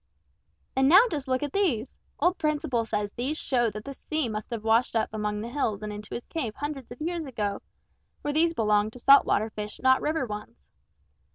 "And 0.75 0.89
now 0.89 1.05
just 1.11 1.27
look 1.27 1.43
at 1.43 1.53
these! 1.53 1.95
Old 2.19 2.39
Principle 2.39 2.85
says 2.85 3.11
these 3.11 3.37
show 3.37 3.69
that 3.69 3.85
the 3.85 3.93
sea 3.93 4.27
must 4.29 4.49
have 4.49 4.63
washed 4.63 4.95
up 4.95 5.09
amongst 5.13 5.43
the 5.43 5.49
hills 5.53 5.83
and 5.83 5.93
into 5.93 6.15
his 6.15 6.25
cave 6.25 6.55
hundreds 6.55 6.89
of 6.91 6.99
years 7.01 7.25
ago, 7.25 7.61
for 8.23 8.33
these 8.33 8.55
belong 8.55 8.89
to 8.89 8.97
salt 8.99 9.27
water 9.27 9.51
fish 9.51 9.79
not 9.79 10.01
river 10.01 10.25
ones. 10.25 10.65